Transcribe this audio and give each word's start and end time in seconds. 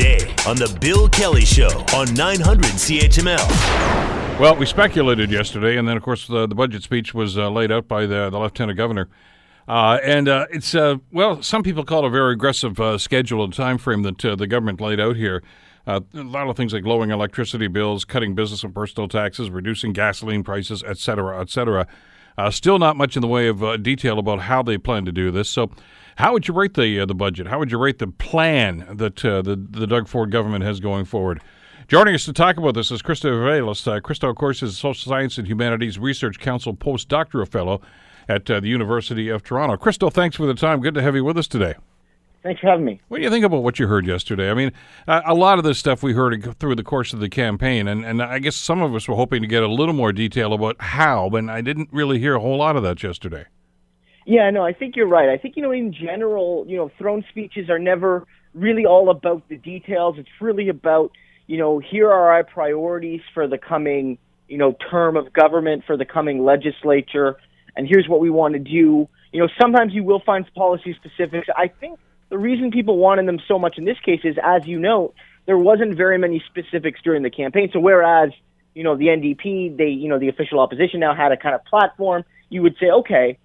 today 0.00 0.34
on 0.46 0.56
The 0.56 0.74
Bill 0.80 1.08
Kelly 1.10 1.44
Show 1.44 1.68
on 1.94 2.14
900 2.14 2.64
CHML. 2.64 4.40
Well, 4.40 4.56
we 4.56 4.64
speculated 4.64 5.30
yesterday, 5.30 5.76
and 5.76 5.86
then, 5.86 5.98
of 5.98 6.02
course, 6.02 6.26
the, 6.26 6.46
the 6.46 6.54
budget 6.54 6.82
speech 6.82 7.12
was 7.12 7.36
uh, 7.36 7.50
laid 7.50 7.70
out 7.70 7.86
by 7.86 8.06
the, 8.06 8.30
the 8.30 8.38
Lieutenant 8.38 8.78
Governor. 8.78 9.10
Uh, 9.68 9.98
and 10.02 10.26
uh, 10.26 10.46
it's, 10.50 10.74
uh, 10.74 10.96
well, 11.12 11.42
some 11.42 11.62
people 11.62 11.84
call 11.84 12.04
it 12.04 12.06
a 12.06 12.10
very 12.10 12.32
aggressive 12.32 12.80
uh, 12.80 12.96
schedule 12.96 13.44
and 13.44 13.52
time 13.52 13.76
frame 13.76 14.02
that 14.02 14.24
uh, 14.24 14.34
the 14.34 14.46
government 14.46 14.80
laid 14.80 15.00
out 15.00 15.16
here. 15.16 15.42
a 15.86 16.02
lot 16.14 16.48
of 16.48 16.56
things 16.56 16.72
like 16.72 16.84
lowering 16.84 17.10
electricity 17.10 17.68
bills, 17.68 18.06
cutting 18.06 18.34
business 18.34 18.64
and 18.64 18.74
personal 18.74 19.06
taxes, 19.06 19.50
reducing 19.50 19.92
gasoline 19.92 20.42
prices, 20.42 20.82
et 20.86 20.96
cetera, 20.96 21.38
et 21.42 21.50
cetera. 21.50 21.86
still 22.50 22.78
not 22.78 22.96
much 22.96 23.16
in 23.16 23.20
the 23.20 23.28
way 23.28 23.48
of 23.48 23.82
detail 23.82 24.18
about 24.18 24.40
how 24.40 24.62
they 24.62 24.78
plan 24.78 25.04
to 25.04 25.12
do 25.12 25.30
this. 25.30 25.50
So 25.50 25.70
how 26.20 26.32
would 26.34 26.46
you 26.46 26.54
rate 26.54 26.74
the 26.74 27.00
uh, 27.00 27.06
the 27.06 27.14
budget? 27.14 27.46
How 27.46 27.58
would 27.58 27.72
you 27.72 27.78
rate 27.78 27.98
the 27.98 28.06
plan 28.06 28.86
that 28.92 29.24
uh, 29.24 29.42
the 29.42 29.56
the 29.56 29.86
Doug 29.86 30.06
Ford 30.06 30.30
government 30.30 30.64
has 30.64 30.78
going 30.78 31.06
forward? 31.06 31.40
Joining 31.88 32.14
us 32.14 32.24
to 32.26 32.32
talk 32.32 32.56
about 32.56 32.74
this 32.74 32.90
is 32.92 33.02
Christo 33.02 33.30
Aivalis. 33.30 33.86
Uh, 33.90 34.00
Christo, 34.00 34.28
of 34.28 34.36
course, 34.36 34.62
is 34.62 34.78
Social 34.78 35.10
Science 35.10 35.38
and 35.38 35.48
Humanities 35.48 35.98
Research 35.98 36.38
Council 36.38 36.74
postdoctoral 36.74 37.48
fellow 37.48 37.80
at 38.28 38.48
uh, 38.48 38.60
the 38.60 38.68
University 38.68 39.28
of 39.28 39.42
Toronto. 39.42 39.76
Christo, 39.76 40.08
thanks 40.08 40.36
for 40.36 40.46
the 40.46 40.54
time. 40.54 40.80
Good 40.80 40.94
to 40.94 41.02
have 41.02 41.16
you 41.16 41.24
with 41.24 41.36
us 41.36 41.48
today. 41.48 41.74
Thanks 42.42 42.60
for 42.60 42.68
having 42.68 42.84
me. 42.84 43.00
What 43.08 43.18
do 43.18 43.24
you 43.24 43.30
think 43.30 43.44
about 43.44 43.62
what 43.62 43.78
you 43.78 43.86
heard 43.86 44.06
yesterday? 44.06 44.50
I 44.50 44.54
mean, 44.54 44.72
uh, 45.08 45.22
a 45.26 45.34
lot 45.34 45.58
of 45.58 45.64
this 45.64 45.78
stuff 45.78 46.02
we 46.02 46.12
heard 46.12 46.56
through 46.58 46.76
the 46.76 46.84
course 46.84 47.12
of 47.12 47.20
the 47.20 47.28
campaign, 47.28 47.88
and, 47.88 48.04
and 48.04 48.22
I 48.22 48.38
guess 48.38 48.56
some 48.56 48.80
of 48.82 48.94
us 48.94 49.08
were 49.08 49.16
hoping 49.16 49.42
to 49.42 49.48
get 49.48 49.62
a 49.62 49.68
little 49.68 49.94
more 49.94 50.12
detail 50.12 50.52
about 50.52 50.80
how, 50.80 51.28
but 51.28 51.48
I 51.48 51.60
didn't 51.60 51.88
really 51.92 52.18
hear 52.18 52.36
a 52.36 52.40
whole 52.40 52.56
lot 52.56 52.76
of 52.76 52.82
that 52.82 53.02
yesterday. 53.02 53.46
Yeah, 54.30 54.48
no, 54.50 54.64
I 54.64 54.72
think 54.72 54.94
you're 54.94 55.08
right. 55.08 55.28
I 55.28 55.38
think, 55.38 55.56
you 55.56 55.62
know, 55.64 55.72
in 55.72 55.92
general, 55.92 56.64
you 56.68 56.76
know, 56.76 56.88
throne 56.98 57.24
speeches 57.30 57.68
are 57.68 57.80
never 57.80 58.28
really 58.54 58.86
all 58.86 59.10
about 59.10 59.48
the 59.48 59.56
details. 59.56 60.18
It's 60.18 60.28
really 60.40 60.68
about, 60.68 61.10
you 61.48 61.58
know, 61.58 61.80
here 61.80 62.08
are 62.08 62.30
our 62.34 62.44
priorities 62.44 63.22
for 63.34 63.48
the 63.48 63.58
coming, 63.58 64.18
you 64.46 64.56
know, 64.56 64.76
term 64.88 65.16
of 65.16 65.32
government, 65.32 65.82
for 65.84 65.96
the 65.96 66.04
coming 66.04 66.44
legislature, 66.44 67.38
and 67.74 67.88
here's 67.88 68.06
what 68.08 68.20
we 68.20 68.30
want 68.30 68.54
to 68.54 68.60
do. 68.60 69.08
You 69.32 69.40
know, 69.40 69.48
sometimes 69.60 69.94
you 69.94 70.04
will 70.04 70.22
find 70.24 70.48
policy 70.54 70.94
specifics. 70.94 71.48
I 71.56 71.66
think 71.66 71.98
the 72.28 72.38
reason 72.38 72.70
people 72.70 72.98
wanted 72.98 73.26
them 73.26 73.40
so 73.48 73.58
much 73.58 73.78
in 73.78 73.84
this 73.84 73.98
case 73.98 74.20
is, 74.22 74.36
as 74.44 74.64
you 74.64 74.78
know, 74.78 75.12
there 75.46 75.58
wasn't 75.58 75.96
very 75.96 76.18
many 76.18 76.40
specifics 76.46 77.00
during 77.02 77.24
the 77.24 77.30
campaign. 77.30 77.70
So 77.72 77.80
whereas, 77.80 78.30
you 78.76 78.84
know, 78.84 78.96
the 78.96 79.06
NDP, 79.06 79.76
they, 79.76 79.88
you 79.88 80.08
know, 80.08 80.20
the 80.20 80.28
official 80.28 80.60
opposition 80.60 81.00
now 81.00 81.16
had 81.16 81.32
a 81.32 81.36
kind 81.36 81.56
of 81.56 81.64
platform, 81.64 82.24
you 82.48 82.62
would 82.62 82.76
say, 82.78 82.90
okay, 82.90 83.36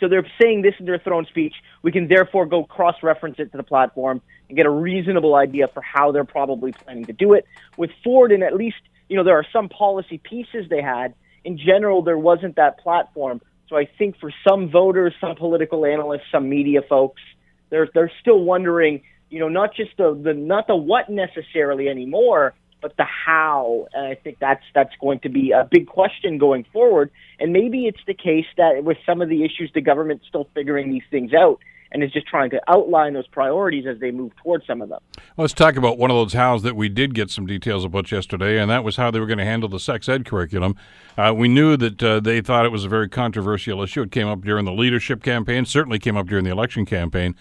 so 0.00 0.08
they're 0.08 0.26
saying 0.40 0.62
this 0.62 0.74
in 0.78 0.86
their 0.86 0.98
throne 0.98 1.26
speech. 1.26 1.54
We 1.82 1.92
can 1.92 2.08
therefore 2.08 2.46
go 2.46 2.64
cross 2.64 2.96
reference 3.02 3.36
it 3.38 3.50
to 3.52 3.56
the 3.56 3.62
platform 3.62 4.20
and 4.48 4.56
get 4.56 4.66
a 4.66 4.70
reasonable 4.70 5.34
idea 5.34 5.68
for 5.68 5.82
how 5.82 6.12
they're 6.12 6.24
probably 6.24 6.72
planning 6.72 7.06
to 7.06 7.12
do 7.12 7.32
it. 7.34 7.46
With 7.76 7.90
Ford, 8.02 8.32
and 8.32 8.42
at 8.42 8.54
least, 8.54 8.76
you 9.08 9.16
know, 9.16 9.24
there 9.24 9.36
are 9.36 9.46
some 9.52 9.68
policy 9.68 10.18
pieces 10.18 10.66
they 10.68 10.82
had. 10.82 11.14
In 11.44 11.58
general, 11.58 12.02
there 12.02 12.18
wasn't 12.18 12.56
that 12.56 12.78
platform. 12.78 13.40
So 13.68 13.76
I 13.76 13.88
think 13.98 14.18
for 14.18 14.32
some 14.46 14.70
voters, 14.70 15.14
some 15.20 15.36
political 15.36 15.84
analysts, 15.84 16.30
some 16.30 16.48
media 16.48 16.82
folks, 16.82 17.22
they're, 17.70 17.88
they're 17.94 18.12
still 18.20 18.40
wondering, 18.40 19.02
you 19.30 19.40
know, 19.40 19.48
not 19.48 19.74
just 19.74 19.96
the, 19.96 20.14
the 20.14 20.34
not 20.34 20.66
the 20.66 20.76
what 20.76 21.10
necessarily 21.10 21.88
anymore, 21.88 22.54
but 22.84 22.98
the 22.98 23.04
how. 23.04 23.86
And 23.94 24.06
I 24.06 24.14
think 24.14 24.38
that's 24.40 24.62
that's 24.74 24.94
going 25.00 25.20
to 25.20 25.30
be 25.30 25.52
a 25.52 25.66
big 25.68 25.86
question 25.86 26.36
going 26.36 26.66
forward. 26.70 27.10
And 27.40 27.50
maybe 27.50 27.86
it's 27.86 28.00
the 28.06 28.12
case 28.12 28.44
that 28.58 28.84
with 28.84 28.98
some 29.06 29.22
of 29.22 29.30
the 29.30 29.42
issues, 29.42 29.70
the 29.74 29.80
government's 29.80 30.26
still 30.28 30.50
figuring 30.54 30.92
these 30.92 31.02
things 31.10 31.32
out 31.32 31.60
and 31.90 32.04
is 32.04 32.12
just 32.12 32.26
trying 32.26 32.50
to 32.50 32.60
outline 32.68 33.14
those 33.14 33.26
priorities 33.28 33.86
as 33.86 33.98
they 34.00 34.10
move 34.10 34.32
towards 34.42 34.66
some 34.66 34.82
of 34.82 34.90
them. 34.90 35.00
Let's 35.38 35.54
talk 35.54 35.76
about 35.76 35.96
one 35.96 36.10
of 36.10 36.16
those 36.16 36.34
hows 36.34 36.62
that 36.62 36.76
we 36.76 36.90
did 36.90 37.14
get 37.14 37.30
some 37.30 37.46
details 37.46 37.86
about 37.86 38.12
yesterday, 38.12 38.60
and 38.60 38.70
that 38.70 38.84
was 38.84 38.96
how 38.96 39.10
they 39.10 39.18
were 39.18 39.26
going 39.26 39.38
to 39.38 39.44
handle 39.46 39.70
the 39.70 39.80
sex 39.80 40.06
ed 40.06 40.26
curriculum. 40.26 40.76
Uh, 41.16 41.32
we 41.34 41.48
knew 41.48 41.78
that 41.78 42.02
uh, 42.02 42.20
they 42.20 42.42
thought 42.42 42.66
it 42.66 42.72
was 42.72 42.84
a 42.84 42.88
very 42.88 43.08
controversial 43.08 43.82
issue. 43.82 44.02
It 44.02 44.10
came 44.10 44.28
up 44.28 44.42
during 44.42 44.66
the 44.66 44.72
leadership 44.72 45.22
campaign, 45.22 45.64
certainly 45.64 45.98
came 45.98 46.18
up 46.18 46.26
during 46.26 46.44
the 46.44 46.50
election 46.50 46.84
campaign. 46.84 47.34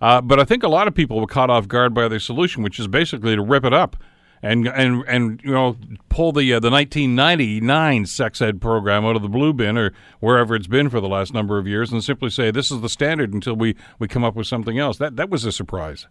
Uh, 0.00 0.20
but 0.20 0.38
I 0.38 0.44
think 0.44 0.62
a 0.62 0.68
lot 0.68 0.86
of 0.86 0.94
people 0.94 1.18
were 1.18 1.26
caught 1.26 1.50
off 1.50 1.66
guard 1.66 1.92
by 1.92 2.06
their 2.06 2.20
solution, 2.20 2.62
which 2.62 2.78
is 2.78 2.86
basically 2.86 3.34
to 3.34 3.42
rip 3.42 3.64
it 3.64 3.72
up 3.72 3.96
and 4.42 4.66
and 4.66 5.04
and 5.06 5.40
you 5.42 5.52
know 5.52 5.76
pull 6.08 6.32
the 6.32 6.52
uh, 6.52 6.60
the 6.60 6.70
1999 6.70 8.06
sex 8.06 8.40
ed 8.40 8.60
program 8.60 9.04
out 9.04 9.16
of 9.16 9.22
the 9.22 9.28
blue 9.28 9.52
bin 9.52 9.76
or 9.76 9.92
wherever 10.20 10.54
it's 10.54 10.66
been 10.66 10.88
for 10.88 11.00
the 11.00 11.08
last 11.08 11.32
number 11.32 11.58
of 11.58 11.66
years 11.66 11.92
and 11.92 12.02
simply 12.02 12.30
say 12.30 12.50
this 12.50 12.70
is 12.70 12.80
the 12.80 12.88
standard 12.88 13.32
until 13.32 13.54
we 13.54 13.74
we 13.98 14.08
come 14.08 14.24
up 14.24 14.34
with 14.34 14.46
something 14.46 14.78
else. 14.78 14.98
That 14.98 15.16
that 15.16 15.30
was 15.30 15.44
a 15.44 15.52
surprise. 15.52 16.06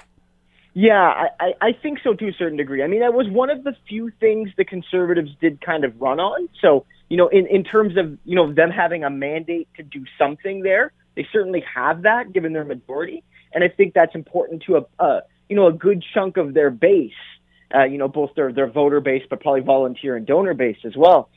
Yeah, 0.77 1.29
I, 1.39 1.53
I 1.61 1.71
think 1.71 1.99
so 2.03 2.15
to 2.15 2.27
a 2.27 2.33
certain 2.33 2.57
degree. 2.57 2.83
I 2.83 2.87
mean, 2.87 2.99
that 2.99 3.13
was 3.13 3.29
one 3.29 3.49
of 3.49 3.63
the 3.63 3.73
few 3.87 4.11
things 4.19 4.49
the 4.57 4.65
conservatives 4.65 5.31
did 5.39 5.61
kind 5.61 5.85
of 5.85 6.01
run 6.01 6.19
on. 6.19 6.49
So, 6.59 6.85
you 7.07 7.15
know, 7.15 7.29
in, 7.29 7.47
in 7.47 7.63
terms 7.63 7.95
of, 7.95 8.17
you 8.25 8.35
know, 8.35 8.51
them 8.51 8.71
having 8.71 9.05
a 9.05 9.09
mandate 9.09 9.69
to 9.77 9.83
do 9.83 10.03
something 10.17 10.63
there, 10.63 10.91
they 11.15 11.25
certainly 11.31 11.63
have 11.73 12.01
that 12.01 12.33
given 12.33 12.51
their 12.51 12.65
majority. 12.65 13.23
And 13.53 13.63
I 13.63 13.69
think 13.69 13.93
that's 13.93 14.13
important 14.15 14.63
to 14.63 14.75
a, 14.75 15.03
a 15.03 15.21
you 15.47 15.55
know, 15.55 15.67
a 15.67 15.71
good 15.71 16.03
chunk 16.13 16.35
of 16.35 16.53
their 16.53 16.69
base 16.69 17.13
uh, 17.73 17.85
you 17.85 17.97
know, 17.97 18.07
both 18.07 18.31
their, 18.35 18.51
their 18.51 18.69
voter 18.69 18.99
base, 18.99 19.23
but 19.29 19.41
probably 19.41 19.61
volunteer 19.61 20.15
and 20.15 20.25
donor 20.25 20.53
base 20.53 20.77
as 20.85 20.95
well. 20.95 21.29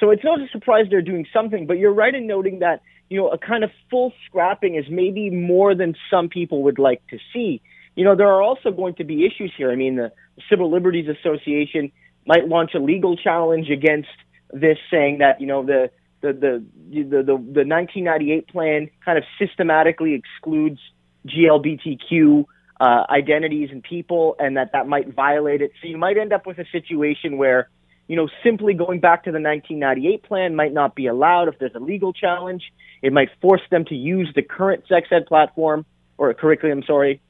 So 0.00 0.10
it's 0.10 0.24
not 0.24 0.40
a 0.40 0.46
surprise 0.52 0.86
they're 0.90 1.02
doing 1.02 1.26
something, 1.32 1.66
but 1.66 1.78
you're 1.78 1.92
right 1.92 2.14
in 2.14 2.26
noting 2.26 2.58
that, 2.60 2.82
you 3.08 3.18
know, 3.18 3.28
a 3.28 3.38
kind 3.38 3.64
of 3.64 3.70
full 3.90 4.12
scrapping 4.26 4.74
is 4.74 4.84
maybe 4.90 5.30
more 5.30 5.74
than 5.74 5.94
some 6.10 6.28
people 6.28 6.64
would 6.64 6.78
like 6.78 7.06
to 7.08 7.18
see. 7.32 7.62
You 7.94 8.04
know, 8.04 8.14
there 8.14 8.28
are 8.28 8.42
also 8.42 8.70
going 8.70 8.94
to 8.96 9.04
be 9.04 9.24
issues 9.24 9.52
here. 9.56 9.70
I 9.70 9.76
mean, 9.76 9.96
the 9.96 10.12
Civil 10.50 10.70
Liberties 10.70 11.08
Association 11.08 11.92
might 12.26 12.46
launch 12.46 12.72
a 12.74 12.78
legal 12.78 13.16
challenge 13.16 13.70
against 13.70 14.08
this, 14.52 14.76
saying 14.90 15.18
that, 15.18 15.40
you 15.40 15.46
know, 15.46 15.64
the, 15.64 15.90
the, 16.20 16.32
the, 16.32 16.64
the, 16.90 17.02
the, 17.04 17.22
the 17.22 17.64
1998 17.64 18.48
plan 18.48 18.90
kind 19.04 19.16
of 19.16 19.24
systematically 19.38 20.14
excludes 20.14 20.80
GLBTQ 21.26 22.44
uh, 22.80 23.04
identities 23.08 23.70
and 23.72 23.82
people, 23.82 24.36
and 24.38 24.56
that 24.56 24.72
that 24.72 24.86
might 24.86 25.14
violate 25.14 25.62
it. 25.62 25.72
So 25.80 25.88
you 25.88 25.96
might 25.96 26.18
end 26.18 26.32
up 26.32 26.46
with 26.46 26.58
a 26.58 26.66
situation 26.70 27.38
where, 27.38 27.68
you 28.06 28.16
know, 28.16 28.28
simply 28.44 28.74
going 28.74 29.00
back 29.00 29.24
to 29.24 29.32
the 29.32 29.40
1998 29.40 30.22
plan 30.22 30.54
might 30.54 30.72
not 30.72 30.94
be 30.94 31.06
allowed 31.06 31.48
if 31.48 31.58
there's 31.58 31.74
a 31.74 31.80
legal 31.80 32.12
challenge. 32.12 32.62
It 33.02 33.12
might 33.12 33.30
force 33.40 33.62
them 33.70 33.84
to 33.86 33.94
use 33.94 34.30
the 34.34 34.42
current 34.42 34.84
sex 34.88 35.08
ed 35.10 35.26
platform 35.26 35.86
or 36.18 36.32
curriculum, 36.34 36.82
sorry, 36.86 37.20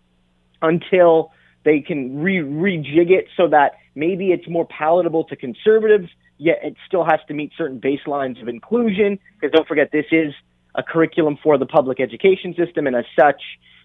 until 0.62 1.32
they 1.64 1.80
can 1.80 2.20
re- 2.20 2.38
rejig 2.38 3.10
it 3.10 3.26
so 3.36 3.48
that 3.48 3.72
maybe 3.94 4.28
it's 4.32 4.48
more 4.48 4.66
palatable 4.66 5.24
to 5.24 5.36
conservatives, 5.36 6.08
yet 6.38 6.58
it 6.62 6.76
still 6.86 7.04
has 7.04 7.20
to 7.28 7.34
meet 7.34 7.52
certain 7.56 7.80
baselines 7.80 8.40
of 8.40 8.48
inclusion. 8.48 9.18
Because 9.34 9.52
don't 9.52 9.66
forget, 9.66 9.90
this 9.92 10.06
is 10.12 10.32
a 10.74 10.82
curriculum 10.82 11.38
for 11.42 11.58
the 11.58 11.66
public 11.66 12.00
education 12.00 12.54
system, 12.54 12.86
and 12.86 12.94
as 12.94 13.04
such, 13.18 13.42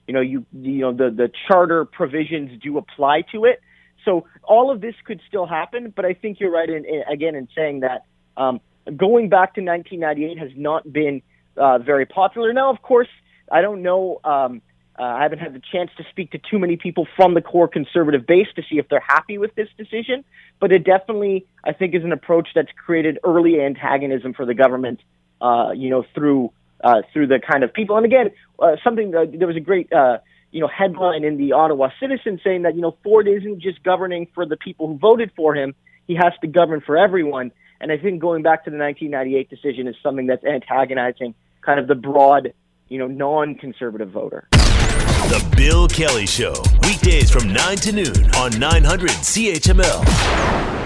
you 0.07 0.13
know, 0.13 0.21
you 0.21 0.45
you 0.53 0.81
know 0.81 0.93
the 0.93 1.09
the 1.09 1.31
charter 1.47 1.85
provisions 1.85 2.61
do 2.61 2.77
apply 2.77 3.23
to 3.33 3.45
it. 3.45 3.61
So 4.05 4.25
all 4.43 4.71
of 4.71 4.81
this 4.81 4.95
could 5.05 5.21
still 5.27 5.45
happen, 5.45 5.93
but 5.95 6.05
I 6.05 6.13
think 6.13 6.39
you're 6.39 6.51
right 6.51 6.69
in, 6.69 6.85
in 6.85 7.03
again 7.11 7.35
in 7.35 7.47
saying 7.55 7.81
that 7.81 8.05
um, 8.35 8.59
going 8.95 9.29
back 9.29 9.55
to 9.55 9.61
1998 9.61 10.37
has 10.39 10.51
not 10.55 10.91
been 10.91 11.21
uh, 11.57 11.77
very 11.79 12.05
popular. 12.05 12.53
Now, 12.53 12.71
of 12.71 12.81
course, 12.81 13.09
I 13.51 13.61
don't 13.61 13.81
know. 13.81 14.19
Um, 14.23 14.61
uh, 14.97 15.03
I 15.03 15.23
haven't 15.23 15.39
had 15.39 15.53
the 15.53 15.61
chance 15.71 15.89
to 15.97 16.03
speak 16.09 16.31
to 16.31 16.37
too 16.37 16.59
many 16.59 16.77
people 16.77 17.07
from 17.15 17.33
the 17.33 17.41
core 17.41 17.67
conservative 17.67 18.27
base 18.27 18.47
to 18.55 18.61
see 18.69 18.77
if 18.77 18.87
they're 18.89 19.03
happy 19.05 19.37
with 19.37 19.55
this 19.55 19.69
decision, 19.77 20.23
but 20.59 20.71
it 20.71 20.83
definitely, 20.83 21.45
I 21.63 21.73
think, 21.73 21.95
is 21.95 22.03
an 22.03 22.11
approach 22.11 22.49
that's 22.53 22.71
created 22.85 23.17
early 23.23 23.61
antagonism 23.61 24.33
for 24.33 24.45
the 24.45 24.53
government. 24.53 24.99
Uh, 25.41 25.71
you 25.71 25.89
know, 25.89 26.05
through 26.13 26.51
uh, 26.83 27.01
through 27.13 27.27
the 27.27 27.39
kind 27.39 27.63
of 27.63 27.73
people. 27.73 27.97
And 27.97 28.05
again, 28.05 28.31
uh, 28.59 28.75
something 28.83 29.13
uh, 29.15 29.25
there 29.33 29.47
was 29.47 29.57
a 29.57 29.61
great 29.61 29.91
uh, 29.91 30.17
you 30.51 30.61
know 30.61 30.67
headline 30.67 31.23
in 31.23 31.37
the 31.37 31.53
Ottawa 31.53 31.89
Citizen 31.99 32.39
saying 32.43 32.63
that 32.63 32.75
you 32.75 32.81
know 32.81 32.97
Ford 33.03 33.27
isn't 33.27 33.61
just 33.61 33.83
governing 33.83 34.27
for 34.33 34.45
the 34.45 34.57
people 34.57 34.87
who 34.87 34.97
voted 34.97 35.31
for 35.35 35.55
him; 35.55 35.75
he 36.07 36.15
has 36.15 36.33
to 36.41 36.47
govern 36.47 36.81
for 36.81 36.97
everyone. 36.97 37.51
And 37.79 37.91
I 37.91 37.97
think 37.97 38.21
going 38.21 38.43
back 38.43 38.65
to 38.65 38.69
the 38.69 38.77
1998 38.77 39.49
decision 39.49 39.87
is 39.87 39.95
something 40.03 40.27
that's 40.27 40.43
antagonizing 40.43 41.33
kind 41.61 41.79
of 41.79 41.87
the 41.87 41.95
broad, 41.95 42.53
you 42.89 42.99
know, 42.99 43.07
non-conservative 43.07 44.11
voter. 44.11 44.47
The 44.51 45.53
Bill 45.55 45.87
Kelly 45.87 46.27
Show, 46.27 46.53
weekdays 46.83 47.31
from 47.31 47.51
9 47.51 47.77
to 47.77 47.91
noon 47.91 48.35
on 48.35 48.59
900 48.59 49.09
CHML. 49.09 50.80